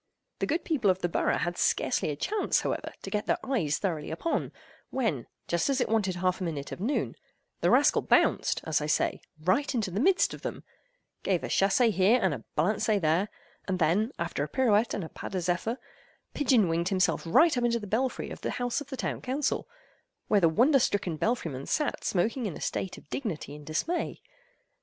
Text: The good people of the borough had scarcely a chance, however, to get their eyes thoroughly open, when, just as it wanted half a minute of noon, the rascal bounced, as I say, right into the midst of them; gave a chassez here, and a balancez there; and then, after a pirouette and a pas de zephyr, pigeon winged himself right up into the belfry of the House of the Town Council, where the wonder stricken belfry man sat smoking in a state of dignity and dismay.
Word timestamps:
The 0.39 0.47
good 0.47 0.63
people 0.63 0.89
of 0.89 0.97
the 1.01 1.07
borough 1.07 1.37
had 1.37 1.59
scarcely 1.59 2.09
a 2.09 2.15
chance, 2.15 2.61
however, 2.61 2.91
to 3.03 3.09
get 3.11 3.27
their 3.27 3.37
eyes 3.43 3.77
thoroughly 3.77 4.11
open, 4.11 4.51
when, 4.89 5.27
just 5.47 5.69
as 5.69 5.79
it 5.79 5.89
wanted 5.89 6.15
half 6.15 6.41
a 6.41 6.43
minute 6.43 6.71
of 6.71 6.79
noon, 6.79 7.13
the 7.59 7.69
rascal 7.69 8.01
bounced, 8.01 8.61
as 8.63 8.81
I 8.81 8.87
say, 8.87 9.21
right 9.39 9.71
into 9.75 9.91
the 9.91 9.99
midst 9.99 10.33
of 10.33 10.41
them; 10.41 10.63
gave 11.21 11.43
a 11.43 11.49
chassez 11.49 11.91
here, 11.91 12.19
and 12.19 12.33
a 12.33 12.43
balancez 12.55 12.99
there; 13.01 13.29
and 13.67 13.77
then, 13.77 14.11
after 14.17 14.43
a 14.43 14.47
pirouette 14.47 14.95
and 14.95 15.03
a 15.03 15.09
pas 15.09 15.31
de 15.33 15.39
zephyr, 15.39 15.77
pigeon 16.33 16.67
winged 16.67 16.89
himself 16.89 17.21
right 17.23 17.55
up 17.55 17.63
into 17.63 17.79
the 17.79 17.85
belfry 17.85 18.31
of 18.31 18.41
the 18.41 18.49
House 18.49 18.81
of 18.81 18.87
the 18.87 18.97
Town 18.97 19.21
Council, 19.21 19.69
where 20.27 20.41
the 20.41 20.49
wonder 20.49 20.79
stricken 20.79 21.15
belfry 21.15 21.51
man 21.51 21.67
sat 21.67 22.03
smoking 22.03 22.47
in 22.47 22.57
a 22.57 22.59
state 22.59 22.97
of 22.97 23.07
dignity 23.11 23.55
and 23.55 23.67
dismay. 23.67 24.19